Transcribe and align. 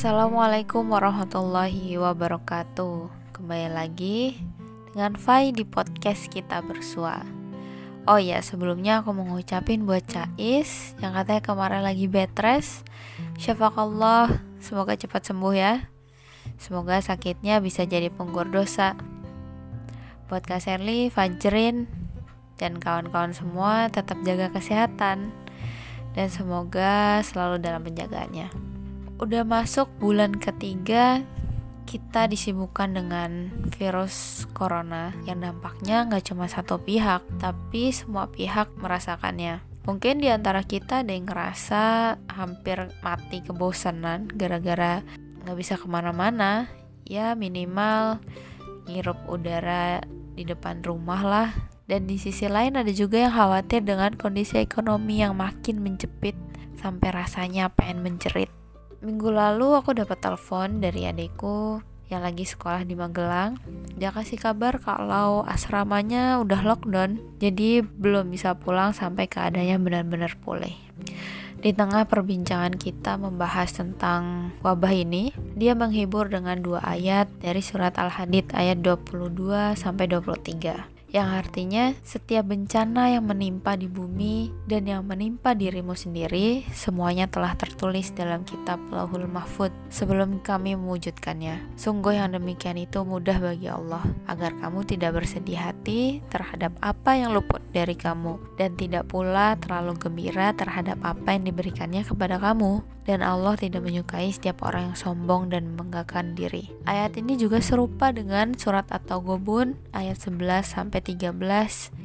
Assalamualaikum 0.00 0.96
warahmatullahi 0.96 2.00
wabarakatuh. 2.00 3.12
Kembali 3.36 3.68
lagi 3.68 4.32
dengan 4.96 5.12
Fai 5.12 5.52
di 5.52 5.60
podcast 5.68 6.32
kita 6.32 6.64
bersua. 6.64 7.20
Oh 8.08 8.16
ya 8.16 8.40
sebelumnya 8.40 9.04
aku 9.04 9.12
mau 9.12 9.28
ngucapin 9.28 9.84
buat 9.84 10.00
Cais 10.08 10.96
Yang 11.04 11.12
katanya 11.20 11.42
kemarin 11.44 11.82
lagi 11.84 12.08
bed 12.08 12.32
rest 12.40 12.88
Syafakallah 13.36 14.40
Semoga 14.56 14.96
cepat 14.96 15.20
sembuh 15.20 15.52
ya. 15.52 15.92
Semoga 16.56 16.96
sakitnya 17.04 17.60
bisa 17.60 17.84
jadi 17.84 18.08
penggur 18.08 18.48
dosa. 18.48 18.96
Buat 20.32 20.48
Kak 20.48 20.64
Serli, 20.64 21.12
Fajrin 21.12 21.84
Dan 22.56 22.80
kawan-kawan 22.80 23.36
semua 23.36 23.92
tetap 23.92 24.16
jaga 24.24 24.48
kesehatan. 24.48 25.28
Dan 26.16 26.32
semoga 26.32 27.20
selalu 27.20 27.60
dalam 27.60 27.84
penjagaannya 27.84 28.69
udah 29.20 29.44
masuk 29.44 29.92
bulan 30.00 30.32
ketiga 30.32 31.20
kita 31.84 32.24
disibukkan 32.24 32.96
dengan 32.96 33.52
virus 33.76 34.48
corona 34.56 35.12
yang 35.28 35.44
dampaknya 35.44 36.08
nggak 36.08 36.32
cuma 36.32 36.46
satu 36.46 36.78
pihak, 36.80 37.20
tapi 37.42 37.90
semua 37.90 38.30
pihak 38.30 38.70
merasakannya. 38.78 39.60
Mungkin 39.84 40.22
di 40.22 40.30
antara 40.30 40.62
kita 40.62 41.02
ada 41.02 41.10
yang 41.10 41.26
ngerasa 41.26 42.14
hampir 42.30 42.94
mati 43.02 43.42
kebosanan 43.42 44.30
gara-gara 44.30 45.02
nggak 45.42 45.58
bisa 45.58 45.74
ke 45.74 45.90
mana-mana, 45.90 46.70
ya 47.02 47.34
minimal 47.34 48.22
ngirup 48.86 49.18
udara 49.26 49.98
di 50.38 50.46
depan 50.46 50.80
rumah 50.86 51.26
lah. 51.26 51.48
Dan 51.90 52.06
di 52.06 52.22
sisi 52.22 52.46
lain 52.46 52.78
ada 52.78 52.94
juga 52.94 53.18
yang 53.18 53.34
khawatir 53.34 53.82
dengan 53.82 54.14
kondisi 54.14 54.62
ekonomi 54.62 55.26
yang 55.26 55.34
makin 55.34 55.82
menjepit 55.82 56.38
sampai 56.78 57.10
rasanya 57.10 57.66
pengen 57.74 58.06
menjerit 58.06 58.59
minggu 59.00 59.32
lalu 59.32 59.72
aku 59.80 59.96
dapat 59.96 60.20
telepon 60.20 60.84
dari 60.84 61.08
adikku 61.08 61.80
yang 62.12 62.20
lagi 62.20 62.44
sekolah 62.44 62.84
di 62.84 62.98
Magelang. 62.98 63.56
Dia 63.96 64.12
kasih 64.12 64.36
kabar 64.36 64.76
kalau 64.82 65.46
asramanya 65.46 66.42
udah 66.42 66.60
lockdown, 66.66 67.22
jadi 67.38 67.80
belum 67.86 68.34
bisa 68.34 68.58
pulang 68.58 68.92
sampai 68.92 69.30
keadaannya 69.30 69.78
benar-benar 69.80 70.36
pulih. 70.42 70.74
Di 71.60 71.76
tengah 71.76 72.08
perbincangan 72.08 72.76
kita 72.80 73.20
membahas 73.20 73.72
tentang 73.76 74.52
wabah 74.64 74.96
ini, 74.96 75.32
dia 75.56 75.76
menghibur 75.76 76.32
dengan 76.32 76.60
dua 76.60 76.80
ayat 76.80 77.28
dari 77.40 77.60
surat 77.60 78.00
Al-Hadid 78.00 78.52
ayat 78.56 78.80
22 78.80 79.76
sampai 79.76 80.08
23 80.08 80.99
yang 81.10 81.26
artinya 81.34 81.90
setiap 82.06 82.46
bencana 82.46 83.18
yang 83.18 83.26
menimpa 83.26 83.74
di 83.74 83.90
bumi 83.90 84.54
dan 84.70 84.86
yang 84.86 85.02
menimpa 85.02 85.58
dirimu 85.58 85.98
sendiri 85.98 86.62
semuanya 86.70 87.26
telah 87.26 87.58
tertulis 87.58 88.14
dalam 88.14 88.46
kitab 88.46 88.78
Lauhul 88.94 89.26
Mahfud 89.26 89.74
sebelum 89.90 90.38
kami 90.40 90.78
mewujudkannya. 90.78 91.74
Sungguh 91.74 92.14
yang 92.14 92.30
demikian 92.34 92.78
itu 92.78 93.02
mudah 93.02 93.42
bagi 93.42 93.66
Allah 93.66 94.06
agar 94.30 94.54
kamu 94.62 94.86
tidak 94.86 95.18
bersedih 95.18 95.58
hati 95.58 96.22
terhadap 96.30 96.78
apa 96.78 97.18
yang 97.18 97.34
luput 97.34 97.60
dari 97.74 97.98
kamu 97.98 98.38
dan 98.54 98.78
tidak 98.78 99.10
pula 99.10 99.58
terlalu 99.58 99.98
gembira 99.98 100.54
terhadap 100.54 101.02
apa 101.02 101.34
yang 101.34 101.42
diberikannya 101.50 102.06
kepada 102.06 102.38
kamu 102.38 102.82
dan 103.10 103.26
Allah 103.26 103.58
tidak 103.58 103.82
menyukai 103.82 104.30
setiap 104.30 104.62
orang 104.62 104.94
yang 104.94 104.98
sombong 104.98 105.50
dan 105.50 105.74
membanggakan 105.74 106.38
diri. 106.38 106.70
Ayat 106.86 107.18
ini 107.18 107.34
juga 107.34 107.58
serupa 107.58 108.14
dengan 108.14 108.54
surat 108.54 108.86
atau 108.86 109.18
gobun 109.18 109.74
ayat 109.90 110.14
11 110.14 110.62
sampai 110.62 111.02
13 111.02 111.34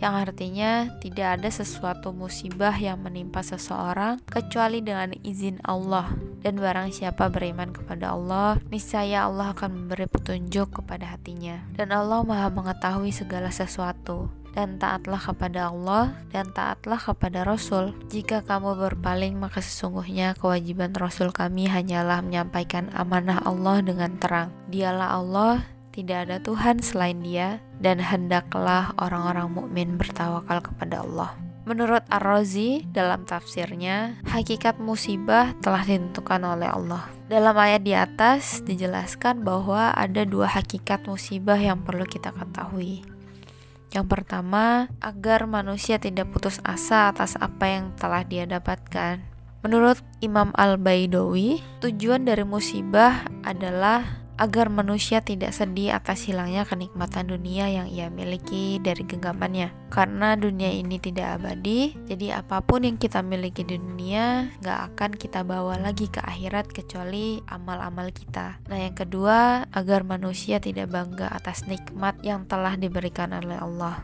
yang 0.01 0.17
artinya 0.17 0.89
tidak 0.97 1.37
ada 1.37 1.49
sesuatu 1.53 2.09
musibah 2.09 2.73
yang 2.73 3.05
menimpa 3.05 3.45
seseorang 3.45 4.17
kecuali 4.25 4.81
dengan 4.81 5.13
izin 5.21 5.61
Allah. 5.61 6.09
Dan 6.41 6.57
barang 6.57 6.93
siapa 6.93 7.29
beriman 7.29 7.69
kepada 7.69 8.17
Allah 8.17 8.57
niscaya 8.73 9.29
Allah 9.29 9.53
akan 9.53 9.85
memberi 9.85 10.09
petunjuk 10.09 10.81
kepada 10.81 11.13
hatinya. 11.13 11.61
Dan 11.73 11.93
Allah 11.93 12.25
Maha 12.25 12.49
mengetahui 12.49 13.13
segala 13.13 13.53
sesuatu 13.53 14.44
dan 14.55 14.79
taatlah 14.79 15.19
kepada 15.19 15.69
Allah 15.69 16.15
dan 16.31 16.49
taatlah 16.55 16.97
kepada 16.97 17.43
Rasul. 17.43 17.91
Jika 18.07 18.41
kamu 18.47 18.79
berpaling 18.79 19.35
maka 19.35 19.59
sesungguhnya 19.59 20.33
kewajiban 20.39 20.95
Rasul 20.95 21.35
kami 21.35 21.67
hanyalah 21.67 22.23
menyampaikan 22.23 22.87
amanah 22.95 23.43
Allah 23.43 23.83
dengan 23.83 24.15
terang. 24.17 24.49
Dialah 24.71 25.19
Allah, 25.19 25.55
tidak 25.91 26.27
ada 26.31 26.37
Tuhan 26.39 26.79
selain 26.79 27.19
Dia 27.19 27.59
dan 27.83 27.99
hendaklah 27.99 28.95
orang-orang 28.95 29.51
mukmin 29.51 29.99
bertawakal 29.99 30.63
kepada 30.63 31.03
Allah. 31.03 31.35
Menurut 31.65 32.05
Ar-Razi 32.13 32.85
dalam 32.93 33.25
tafsirnya, 33.25 34.21
hakikat 34.29 34.77
musibah 34.77 35.57
telah 35.65 35.81
ditentukan 35.81 36.37
oleh 36.45 36.69
Allah. 36.69 37.09
Dalam 37.25 37.57
ayat 37.57 37.81
di 37.81 37.97
atas 37.97 38.61
dijelaskan 38.61 39.41
bahwa 39.41 39.89
ada 39.97 40.29
dua 40.29 40.45
hakikat 40.45 41.09
musibah 41.09 41.57
yang 41.57 41.81
perlu 41.81 42.05
kita 42.05 42.29
ketahui. 42.37 43.14
Yang 43.95 44.11
pertama, 44.11 44.91
agar 44.99 45.47
manusia 45.47 45.95
tidak 45.95 46.27
putus 46.35 46.59
asa 46.67 47.15
atas 47.15 47.39
apa 47.39 47.63
yang 47.71 47.95
telah 47.95 48.27
dia 48.27 48.43
dapatkan. 48.43 49.23
Menurut 49.63 50.03
Imam 50.19 50.51
Al-Baidawi, 50.51 51.63
tujuan 51.79 52.27
dari 52.27 52.43
musibah 52.43 53.23
adalah 53.47 54.24
agar 54.35 54.67
manusia 54.67 55.23
tidak 55.23 55.55
sedih 55.55 55.95
atas 55.95 56.27
hilangnya 56.27 56.67
kenikmatan 56.67 57.31
dunia 57.31 57.71
yang 57.71 57.87
ia 57.87 58.11
miliki 58.11 58.83
dari 58.83 59.07
genggamannya. 59.07 59.71
Karena 59.87 60.35
dunia 60.35 60.71
ini 60.71 60.99
tidak 60.99 61.39
abadi, 61.39 61.95
jadi 62.07 62.43
apa 62.43 62.59
pun 62.59 62.83
yang 62.83 62.99
kita 62.99 63.23
miliki 63.23 63.63
di 63.63 63.79
dunia 63.79 64.51
gak 64.59 64.95
akan 64.95 65.11
kita 65.15 65.47
bawa 65.47 65.79
lagi 65.79 66.11
ke 66.11 66.19
akhirat 66.19 66.67
kecuali 66.71 67.39
amal-amal 67.47 68.11
kita. 68.11 68.59
Nah 68.67 68.79
yang 68.79 68.95
kedua, 68.95 69.63
agar 69.71 70.03
manusia 70.03 70.59
tidak 70.59 70.91
bangga 70.91 71.31
atas 71.31 71.63
nikmat 71.65 72.19
yang 72.21 72.43
telah 72.43 72.75
diberikan 72.75 73.31
oleh 73.31 73.55
Allah. 73.55 74.03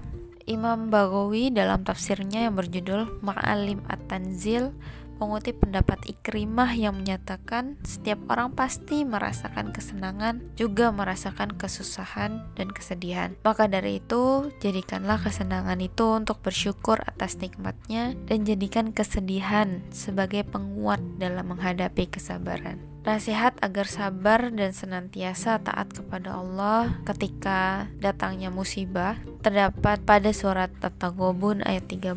Imam 0.50 0.90
Bagawi 0.90 1.54
dalam 1.54 1.86
tafsirnya 1.86 2.50
yang 2.50 2.58
berjudul 2.58 3.22
Ma'alim 3.22 3.86
At-Tanzil 3.86 4.74
mengutip 5.22 5.62
pendapat 5.62 6.02
Ikrimah 6.10 6.74
yang 6.74 6.98
menyatakan 6.98 7.78
setiap 7.86 8.18
orang 8.34 8.58
pasti 8.58 9.06
merasakan 9.06 9.70
kesenangan 9.70 10.42
juga 10.58 10.90
merasakan 10.90 11.54
kesusahan 11.54 12.42
dan 12.58 12.74
kesedihan. 12.74 13.38
Maka 13.46 13.70
dari 13.70 14.02
itu, 14.02 14.50
jadikanlah 14.58 15.22
kesenangan 15.22 15.78
itu 15.78 16.18
untuk 16.18 16.42
bersyukur 16.42 16.98
atas 17.06 17.38
nikmatnya 17.38 18.18
dan 18.26 18.42
jadikan 18.42 18.90
kesedihan 18.90 19.86
sebagai 19.94 20.42
penguat 20.50 21.00
dalam 21.22 21.54
menghadapi 21.54 22.10
kesabaran. 22.10 22.82
Nasihat 23.02 23.58
agar 23.66 23.90
sabar 23.90 24.54
dan 24.54 24.78
senantiasa 24.78 25.58
taat 25.66 25.90
kepada 25.90 26.38
Allah 26.38 27.02
ketika 27.02 27.90
datangnya 27.98 28.54
musibah 28.54 29.18
terdapat 29.42 30.06
pada 30.06 30.30
surat 30.30 30.70
At-Taghabun 30.86 31.66
ayat 31.66 31.90
13 31.90 32.14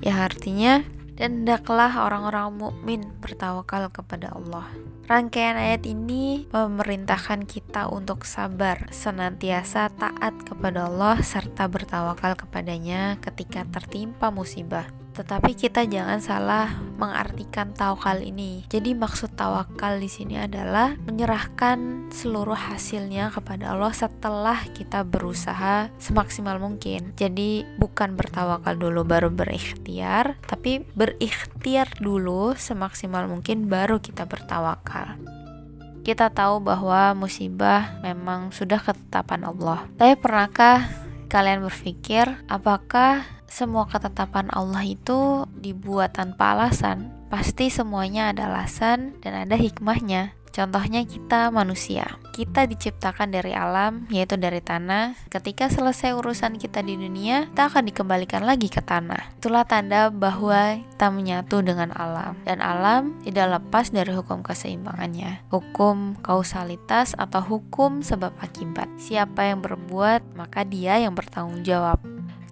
yang 0.00 0.18
artinya 0.24 0.80
dan 1.18 1.42
hendaklah 1.42 1.90
orang-orang 1.98 2.54
mukmin 2.54 3.02
bertawakal 3.18 3.90
kepada 3.90 4.30
Allah. 4.30 4.70
Rangkaian 5.10 5.58
ayat 5.58 5.82
ini 5.88 6.46
memerintahkan 6.54 7.48
kita 7.48 7.90
untuk 7.90 8.22
sabar, 8.22 8.86
senantiasa 8.94 9.90
taat 9.98 10.34
kepada 10.46 10.86
Allah 10.86 11.18
serta 11.24 11.66
bertawakal 11.66 12.38
kepadanya 12.38 13.18
ketika 13.18 13.66
tertimpa 13.66 14.30
musibah. 14.30 14.86
Tetapi 15.18 15.58
kita 15.58 15.82
jangan 15.82 16.22
salah 16.22 16.78
mengartikan 16.94 17.74
tawakal 17.74 18.22
ini. 18.22 18.62
Jadi 18.70 18.94
maksud 18.94 19.34
tawakal 19.34 19.98
di 19.98 20.06
sini 20.06 20.38
adalah 20.38 20.94
menyerahkan 20.94 22.06
seluruh 22.14 22.54
hasilnya 22.54 23.34
kepada 23.34 23.74
Allah 23.74 23.90
setelah 23.90 24.62
kita 24.70 25.02
berusaha 25.02 25.90
semaksimal 25.98 26.62
mungkin. 26.62 27.18
Jadi 27.18 27.66
bukan 27.82 28.14
bertawakal 28.14 28.78
dulu 28.78 29.02
baru 29.02 29.34
berikhtiar, 29.34 30.38
tapi 30.46 30.86
berikhtiar 30.94 31.98
dulu 31.98 32.54
semaksimal 32.54 33.26
mungkin 33.26 33.66
baru 33.66 33.98
kita 33.98 34.22
bertawakal 34.22 35.18
kita 36.08 36.32
tahu 36.32 36.64
bahwa 36.64 37.12
musibah 37.12 38.00
memang 38.00 38.48
sudah 38.48 38.80
ketetapan 38.80 39.44
Allah. 39.44 39.84
Tapi 40.00 40.16
pernahkah 40.16 40.88
kalian 41.28 41.60
berpikir 41.60 42.24
apakah 42.48 43.37
semua 43.48 43.88
ketetapan 43.88 44.52
Allah 44.52 44.84
itu 44.84 45.48
dibuat 45.56 46.14
tanpa 46.14 46.52
alasan, 46.54 47.10
pasti 47.32 47.72
semuanya 47.72 48.30
ada 48.30 48.52
alasan 48.52 49.16
dan 49.24 49.48
ada 49.48 49.56
hikmahnya. 49.56 50.38
Contohnya 50.58 51.06
kita 51.06 51.54
manusia. 51.54 52.18
Kita 52.34 52.66
diciptakan 52.66 53.30
dari 53.30 53.54
alam, 53.54 54.10
yaitu 54.10 54.34
dari 54.34 54.58
tanah. 54.58 55.14
Ketika 55.30 55.70
selesai 55.70 56.18
urusan 56.18 56.58
kita 56.58 56.82
di 56.82 56.98
dunia, 56.98 57.46
kita 57.54 57.70
akan 57.70 57.86
dikembalikan 57.86 58.42
lagi 58.42 58.66
ke 58.66 58.82
tanah. 58.82 59.38
Itulah 59.38 59.62
tanda 59.62 60.10
bahwa 60.10 60.82
kita 60.82 61.14
menyatu 61.14 61.62
dengan 61.62 61.94
alam. 61.94 62.34
Dan 62.42 62.58
alam 62.58 63.22
tidak 63.22 63.54
lepas 63.54 63.94
dari 63.94 64.10
hukum 64.10 64.42
keseimbangannya. 64.42 65.46
Hukum 65.54 66.18
kausalitas 66.26 67.14
atau 67.14 67.38
hukum 67.38 68.02
sebab 68.02 68.34
akibat. 68.42 68.90
Siapa 68.98 69.46
yang 69.46 69.62
berbuat, 69.62 70.34
maka 70.34 70.66
dia 70.66 70.98
yang 70.98 71.14
bertanggung 71.14 71.62
jawab. 71.62 72.02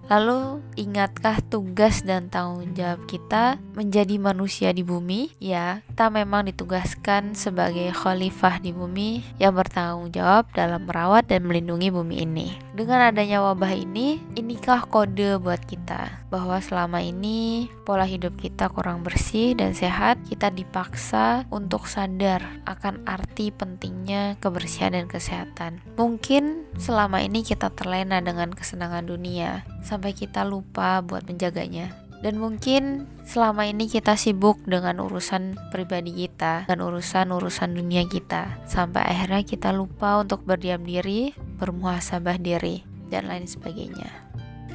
Lalu, 0.07 0.63
ingatkah 0.79 1.43
tugas 1.51 2.07
dan 2.07 2.31
tanggung 2.31 2.79
jawab 2.79 3.11
kita 3.11 3.59
menjadi 3.75 4.23
manusia 4.23 4.71
di 4.71 4.87
bumi? 4.87 5.35
Ya, 5.43 5.83
kita 5.91 6.15
memang 6.15 6.47
ditugaskan 6.47 7.35
sebagai 7.35 7.91
khalifah 7.91 8.63
di 8.63 8.71
bumi 8.71 9.27
yang 9.43 9.59
bertanggung 9.59 10.15
jawab 10.15 10.47
dalam 10.55 10.87
merawat 10.87 11.27
dan 11.27 11.43
melindungi 11.43 11.91
bumi 11.91 12.23
ini. 12.23 12.55
Dengan 12.77 13.11
adanya 13.11 13.43
wabah 13.43 13.75
ini, 13.75 14.23
inikah 14.39 14.87
kode 14.87 15.43
buat 15.43 15.67
kita 15.67 16.27
bahwa 16.31 16.59
selama 16.63 17.03
ini 17.03 17.67
pola 17.83 18.07
hidup 18.07 18.39
kita 18.39 18.71
kurang 18.71 19.03
bersih 19.03 19.59
dan 19.59 19.75
sehat, 19.75 20.23
kita 20.29 20.55
dipaksa 20.55 21.47
untuk 21.51 21.91
sadar 21.91 22.43
akan 22.67 23.03
arti 23.07 23.51
pentingnya 23.51 24.39
kebersihan 24.39 24.95
dan 24.95 25.07
kesehatan. 25.11 25.83
Mungkin 25.99 26.66
selama 26.77 27.25
ini 27.25 27.43
kita 27.43 27.73
terlena 27.73 28.21
dengan 28.21 28.53
kesenangan 28.53 29.09
dunia 29.09 29.65
sampai 29.85 30.13
kita 30.13 30.45
lupa 30.45 31.01
buat 31.01 31.25
menjaganya. 31.25 31.93
Dan 32.25 32.41
mungkin 32.41 33.05
selama 33.29 33.69
ini 33.69 33.93
kita 33.93 34.17
sibuk 34.17 34.57
dengan 34.65 35.05
urusan 35.05 35.61
pribadi 35.69 36.25
kita 36.27 36.65
dan 36.65 36.81
urusan-urusan 36.81 37.77
dunia 37.77 38.09
kita 38.09 38.57
sampai 38.65 39.05
akhirnya 39.05 39.45
kita 39.45 39.71
lupa 39.71 40.25
untuk 40.25 40.43
berdiam 40.49 40.81
diri, 40.81 41.37
bermuhasabah 41.61 42.41
diri 42.41 42.83
dan 43.13 43.29
lain 43.29 43.45
sebagainya. 43.45 44.09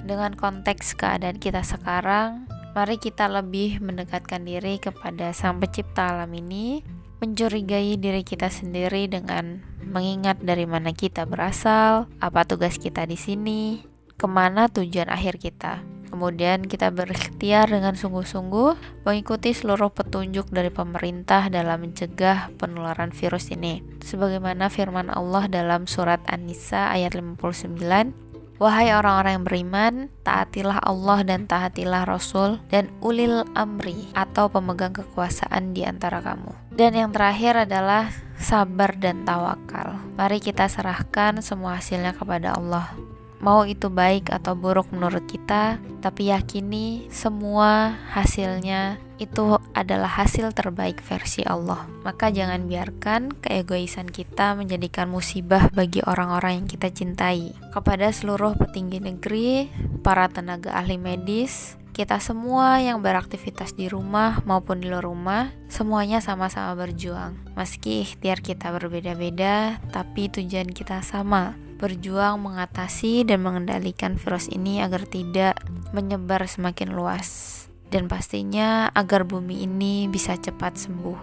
Dengan 0.05 0.37
konteks 0.37 0.93
keadaan 0.97 1.41
kita 1.41 1.65
sekarang, 1.65 2.45
mari 2.77 3.01
kita 3.01 3.25
lebih 3.25 3.81
mendekatkan 3.83 4.45
diri 4.45 4.77
kepada 4.77 5.33
Sang 5.33 5.57
Pencipta 5.57 6.13
alam 6.13 6.31
ini, 6.31 6.81
mencurigai 7.21 8.01
diri 8.01 8.25
kita 8.25 8.49
sendiri 8.49 9.05
dengan 9.05 9.61
mengingat 9.85 10.41
dari 10.41 10.65
mana 10.65 10.89
kita 10.89 11.29
berasal, 11.29 12.09
apa 12.17 12.43
tugas 12.49 12.81
kita 12.81 13.05
di 13.05 13.13
sini, 13.13 13.85
ke 14.17 14.25
mana 14.25 14.65
tujuan 14.73 15.05
akhir 15.05 15.37
kita. 15.37 15.85
Kemudian 16.11 16.67
kita 16.67 16.91
berikhtiar 16.91 17.71
dengan 17.71 17.95
sungguh-sungguh 17.95 19.05
mengikuti 19.07 19.55
seluruh 19.55 19.95
petunjuk 19.95 20.51
dari 20.51 20.67
pemerintah 20.67 21.47
dalam 21.47 21.87
mencegah 21.87 22.51
penularan 22.59 23.15
virus 23.15 23.47
ini. 23.47 23.79
Sebagaimana 24.03 24.67
firman 24.67 25.07
Allah 25.07 25.47
dalam 25.47 25.87
surat 25.87 26.19
An-Nisa 26.27 26.91
ayat 26.91 27.15
59, 27.15 28.30
Wahai 28.61 28.93
orang-orang 28.93 29.41
yang 29.41 29.45
beriman, 29.49 29.93
taatilah 30.21 30.77
Allah 30.85 31.25
dan 31.25 31.49
taatilah 31.49 32.05
Rasul 32.05 32.61
dan 32.69 32.93
ulil 33.01 33.41
amri 33.57 34.05
atau 34.13 34.53
pemegang 34.53 34.93
kekuasaan 34.93 35.73
di 35.73 35.81
antara 35.81 36.21
kamu. 36.21 36.53
Dan 36.69 36.93
yang 36.93 37.09
terakhir 37.09 37.65
adalah 37.65 38.13
sabar 38.37 38.93
dan 39.01 39.25
tawakal. 39.25 39.97
Mari 40.13 40.37
kita 40.37 40.69
serahkan 40.69 41.41
semua 41.41 41.81
hasilnya 41.81 42.13
kepada 42.13 42.53
Allah 42.53 42.93
mau 43.41 43.65
itu 43.65 43.89
baik 43.89 44.29
atau 44.29 44.53
buruk 44.53 44.87
menurut 44.93 45.25
kita, 45.25 45.81
tapi 45.99 46.29
yakini 46.29 47.09
semua 47.09 47.97
hasilnya 48.13 49.01
itu 49.21 49.61
adalah 49.77 50.09
hasil 50.09 50.49
terbaik 50.53 50.97
versi 51.05 51.45
Allah. 51.45 51.85
Maka 52.01 52.33
jangan 52.33 52.65
biarkan 52.65 53.29
keegoisan 53.37 54.09
kita 54.09 54.57
menjadikan 54.57 55.09
musibah 55.09 55.69
bagi 55.73 56.01
orang-orang 56.01 56.63
yang 56.63 56.67
kita 56.69 56.89
cintai. 56.89 57.53
Kepada 57.69 58.09
seluruh 58.09 58.57
petinggi 58.57 58.97
negeri, 58.97 59.69
para 60.01 60.25
tenaga 60.25 60.73
ahli 60.73 60.97
medis, 60.97 61.77
kita 61.91 62.17
semua 62.17 62.81
yang 62.81 63.03
beraktivitas 63.03 63.77
di 63.77 63.91
rumah 63.91 64.41
maupun 64.47 64.81
di 64.81 64.89
luar 64.89 65.05
rumah, 65.05 65.53
semuanya 65.69 66.17
sama-sama 66.17 66.73
berjuang. 66.73 67.37
Meski 67.53 68.07
ikhtiar 68.07 68.41
kita 68.41 68.73
berbeda-beda, 68.73 69.77
tapi 69.93 70.31
tujuan 70.31 70.71
kita 70.71 71.03
sama, 71.05 71.59
berjuang 71.81 72.37
mengatasi 72.37 73.25
dan 73.25 73.41
mengendalikan 73.41 74.21
virus 74.21 74.45
ini 74.53 74.85
agar 74.85 75.09
tidak 75.09 75.57
menyebar 75.97 76.45
semakin 76.45 76.93
luas. 76.93 77.57
Dan 77.89 78.05
pastinya 78.05 78.93
agar 78.93 79.25
bumi 79.25 79.65
ini 79.65 80.05
bisa 80.05 80.37
cepat 80.37 80.77
sembuh. 80.77 81.19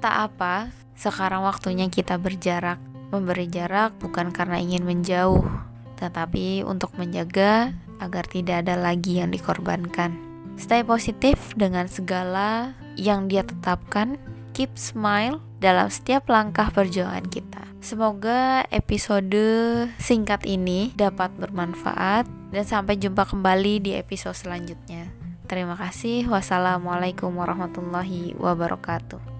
Tak 0.00 0.16
apa, 0.32 0.72
sekarang 0.96 1.44
waktunya 1.44 1.86
kita 1.92 2.16
berjarak. 2.16 2.80
Memberi 3.12 3.46
jarak 3.46 4.00
bukan 4.00 4.32
karena 4.32 4.56
ingin 4.56 4.88
menjauh, 4.88 5.44
tetapi 6.00 6.64
untuk 6.64 6.96
menjaga 6.96 7.76
agar 8.00 8.24
tidak 8.26 8.66
ada 8.66 8.80
lagi 8.80 9.20
yang 9.20 9.28
dikorbankan. 9.30 10.16
Stay 10.56 10.82
positif 10.82 11.52
dengan 11.54 11.86
segala 11.86 12.72
yang 12.96 13.28
dia 13.28 13.44
tetapkan 13.44 14.16
keep 14.56 14.72
smile 14.74 15.38
dalam 15.62 15.86
setiap 15.86 16.26
langkah 16.26 16.74
perjuangan 16.74 17.22
kita. 17.30 17.62
Semoga 17.78 18.66
episode 18.74 19.38
singkat 20.02 20.42
ini 20.42 20.90
dapat 20.98 21.30
bermanfaat 21.38 22.26
dan 22.50 22.64
sampai 22.66 22.98
jumpa 22.98 23.22
kembali 23.22 23.78
di 23.78 23.90
episode 23.94 24.34
selanjutnya. 24.34 25.08
Terima 25.46 25.78
kasih. 25.78 26.26
Wassalamualaikum 26.26 27.30
warahmatullahi 27.34 28.34
wabarakatuh. 28.38 29.31